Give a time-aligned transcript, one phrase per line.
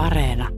[0.00, 0.48] Areena.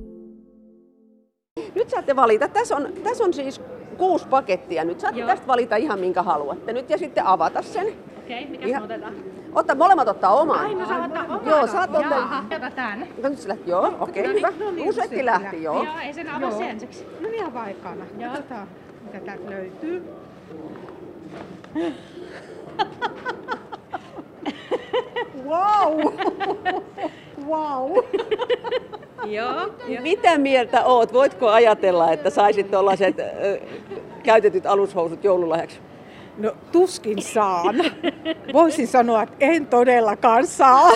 [1.74, 2.48] Nyt saatte valita.
[2.48, 3.60] Tässä on, tässä on siis
[3.98, 4.84] kuusi pakettia.
[4.84, 5.28] Nyt saatte Joo.
[5.28, 7.86] tästä valita ihan minkä haluatte nyt ja sitten avata sen.
[8.24, 9.14] Okei, mikä Ihan- me otetaan?
[9.54, 10.58] Otta, molemmat ottaa oman.
[10.58, 11.40] Ai, no saa ottaa oman.
[11.46, 12.18] Joo, saat ottaa.
[12.18, 13.06] Jaha, ota tän.
[13.22, 14.64] No nyt lähti, joo, okei, No niin, hyvä.
[14.64, 15.84] no niin, Usetti se lähti, joo.
[15.84, 17.04] Joo, ei sen avaa se ensiksi.
[17.20, 18.04] No niin, ihan vaikana.
[18.18, 18.30] Joo.
[18.32, 18.68] Katsotaan,
[19.04, 20.02] mitä täältä löytyy.
[25.44, 26.00] wow!
[27.48, 27.92] wow!
[29.26, 29.52] Joo.
[30.02, 31.12] Mitä mieltä oot?
[31.12, 33.16] Voitko ajatella, että saisit tuollaiset
[34.22, 35.78] käytetyt alushousut joululahjaksi?
[36.38, 37.74] No tuskin saan.
[38.52, 40.90] Voisin sanoa, että en todellakaan saa.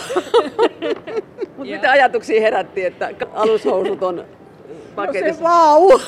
[1.56, 4.28] Mutta mitä ajatuksia herätti, että alushousut on No se
[4.94, 5.44] paketissa?
[5.44, 6.00] wow!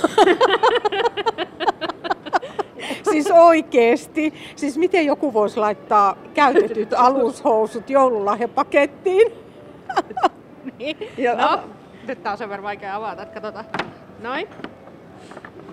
[3.11, 4.35] siis oikeesti.
[4.57, 9.33] Siis miten joku voisi laittaa käytetyt alushousut joululahjapakettiin?
[11.19, 11.61] Ja, No,
[12.09, 13.67] nyt tää on sen verran vaikea avata, että katsotaan.
[14.21, 14.49] Noin.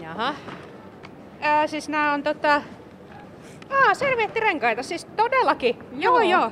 [0.02, 0.34] Jaha.
[1.40, 2.62] Ää, siis nää on tota...
[3.70, 5.80] Aa, serviettirenkaita, siis todellakin.
[5.98, 6.30] Joo, joo.
[6.30, 6.52] joo.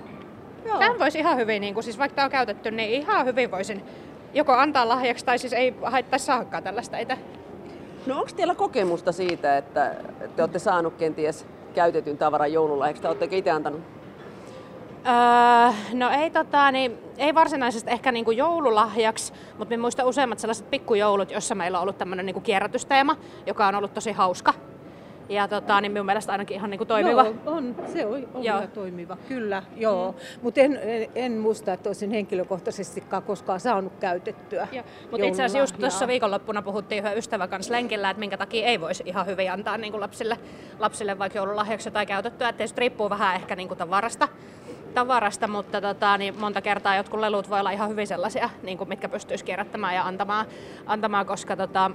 [0.65, 0.79] Joo.
[0.79, 3.83] Tämän voisi ihan hyvin, niin kuin, siis vaikka tää on käytetty, niin ihan hyvin voisin
[4.33, 7.17] joko antaa lahjaksi tai siis ei haittaisi saakkaan tällaista itse.
[8.05, 9.95] No onko teillä kokemusta siitä, että
[10.35, 13.81] te olette saanut kenties käytetyn tavaran joululahjaksi, tai oletteko itse antanut?
[15.07, 20.69] Öö, no ei, tota, niin, ei varsinaisesti ehkä niinku joululahjaksi, mutta minä muistan useimmat sellaiset
[20.69, 23.15] pikkujoulut, jossa meillä on ollut tämmöinen niinku kierrätysteema,
[23.45, 24.53] joka on ollut tosi hauska.
[25.29, 27.23] Ja tota, niin minun mielestä ainakin ihan niinku toimiva.
[27.23, 28.61] Joo, on, se on, on Joo.
[28.73, 30.11] toimiva, kyllä, joo.
[30.11, 30.17] Mm.
[30.41, 34.67] Mutta en, en, en muista, että olisin henkilökohtaisestikaan koskaan saanut käytettyä
[35.11, 38.81] Mutta itse asiassa just tuossa viikonloppuna puhuttiin yhden ystävän kanssa lenkillä, että minkä takia ei
[38.81, 40.37] voisi ihan hyvin antaa niin kuin lapsille,
[40.79, 42.49] lapsille vaikka joululahjaksi tai käytettyä.
[42.49, 44.27] Että riippuu vähän ehkä niin kuin tavarasta,
[44.93, 48.87] tavarasta, mutta tota, niin monta kertaa jotkut lelut voi olla ihan hyvin sellaisia, niin kuin
[48.89, 50.45] mitkä pystyisi kierrättämään ja antamaan,
[50.85, 51.91] antamaan koska tota,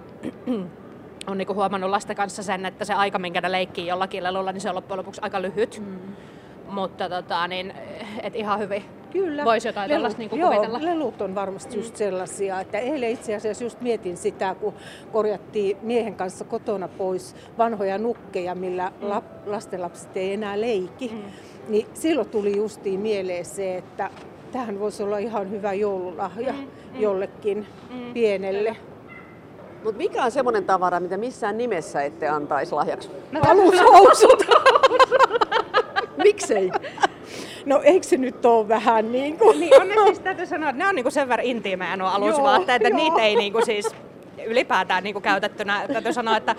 [1.30, 4.60] on niin huomannut lasten kanssa sen, että se aika, minkä ne leikkii jollakin lelulla, niin
[4.60, 5.82] se on loppujen lopuksi aika lyhyt.
[5.86, 5.98] Mm.
[6.68, 7.74] Mutta tota, niin,
[8.22, 9.44] et ihan hyvin Kyllä.
[9.44, 10.78] voisi jotain tällaista niin joo, kuvitella.
[10.82, 14.74] lelut on varmasti just sellaisia, että eilen itse asiassa just mietin sitä, kun
[15.12, 19.08] korjattiin miehen kanssa kotona pois vanhoja nukkeja, millä mm.
[19.08, 21.08] lap, lastenlapset ei enää leiki.
[21.14, 21.22] Mm.
[21.68, 24.10] Niin silloin tuli justiin mieleen se, että
[24.52, 26.68] tähän voisi olla ihan hyvä joululahja mm.
[27.00, 28.12] jollekin mm.
[28.12, 28.76] pienelle.
[29.84, 33.10] Mutta mikä on semmoinen tavara, mitä missään nimessä ette antaisi lahjaksi?
[33.32, 34.46] No, Alushousut!
[36.24, 36.70] Miksei?
[37.68, 39.60] No eikö se nyt ole vähän niin kuin...
[39.60, 42.82] Niin on ne siis täytyy sanoa, että ne on niinku sen verran intiimejä nuo alusvaatteet,
[42.82, 43.94] että Joo, niitä ei niinku siis
[44.46, 45.86] ylipäätään niinku käytettynä.
[45.92, 46.54] Täytyy sanoa, että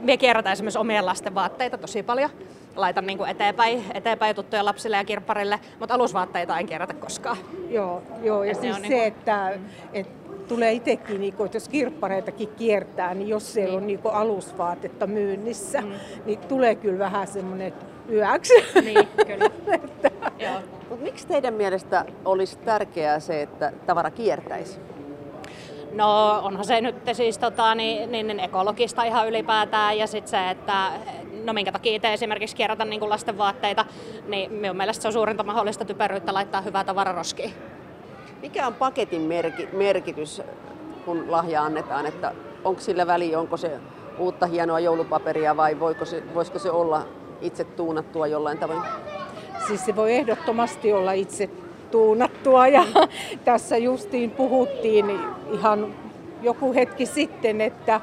[0.00, 2.30] me kierrätään esimerkiksi omien lasten vaatteita tosi paljon.
[2.76, 7.36] Laitan niinku eteenpäin, eteenpäin tuttuja lapsille ja kirpparille, mutta alusvaatteita en kierrätä koskaan.
[7.68, 9.58] Joo, joo ja Et ne siis se, niinku- että,
[9.92, 10.12] että
[10.48, 15.92] tulee itsekin, niin että jos kirppareitakin kiertää, niin jos siellä on niin alusvaatetta myynnissä, mm.
[16.24, 17.72] niin tulee kyllä vähän semmoinen
[18.10, 18.54] yöksi.
[18.84, 19.50] Niin, kyllä.
[21.18, 24.80] Miksi teidän mielestä olisi tärkeää se, että tavara kiertäisi?
[25.92, 30.50] No onhan se nyt siis tota, niin, niin, niin ekologista ihan ylipäätään ja sitten se,
[30.50, 30.90] että
[31.44, 33.84] no minkä takia itse esimerkiksi kierrätän niin lasten vaatteita,
[34.28, 37.54] niin minun mielestä se on suurinta mahdollista typeryyttä laittaa hyvää tavara roskiin.
[38.42, 40.42] Mikä on paketin merki, merkitys,
[41.04, 42.06] kun lahja annetaan?
[42.06, 42.32] Että
[42.64, 43.80] onko sillä väliä, onko se
[44.18, 47.06] uutta hienoa joulupaperia vai voiko se, voisiko se olla
[47.40, 48.82] itse tuunattua jollain tavoin?
[49.68, 51.50] Siis se voi ehdottomasti olla itse
[51.90, 52.84] tuunattua ja
[53.44, 55.06] tässä justiin puhuttiin
[55.52, 55.94] ihan
[56.42, 58.00] joku hetki sitten, että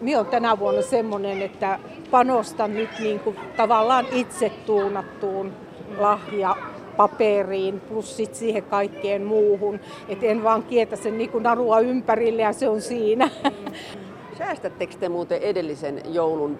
[0.00, 1.78] minä olen tänä vuonna semmoinen, että
[2.10, 5.52] panostan nyt niin kuin tavallaan itse tuunattuun
[5.98, 6.56] lahja
[6.96, 9.80] paperiin plus sit siihen kaikkeen muuhun.
[10.08, 13.30] Et en vaan kietä sen niin kuin narua ympärille ja se on siinä.
[14.38, 16.58] Säästättekö te muuten edellisen joulun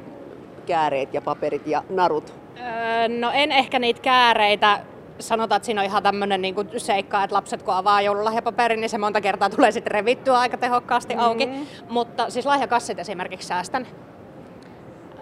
[0.64, 2.34] kääreet ja paperit ja narut?
[2.58, 4.80] Öö, no en ehkä niitä kääreitä.
[5.18, 8.98] Sanotaan, että siinä on ihan tämmöinen niinku seikka, että lapset kun avaa joululahjapaperin, niin se
[8.98, 11.46] monta kertaa tulee sitten revittyä aika tehokkaasti auki.
[11.46, 11.66] Mm-hmm.
[11.88, 13.86] Mutta siis lahjakassit esimerkiksi säästän.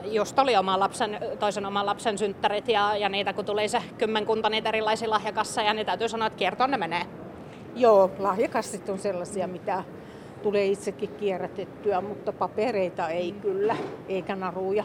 [0.04, 4.50] Just oli oma lapsen, toisen oman lapsen synttärit ja, ja niitä kun tuli se kymmenkunta
[4.50, 7.02] niitä erilaisia lahjakasseja, niin täytyy sanoa, että kiertoon ne menee.
[7.76, 9.84] Joo, lahjakassit on sellaisia, mitä
[10.42, 13.76] tulee itsekin kierrätettyä, mutta papereita ei kyllä,
[14.08, 14.84] eikä naruja.